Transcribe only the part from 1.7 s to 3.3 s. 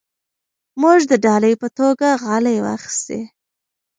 توګه غالۍ واخیستې.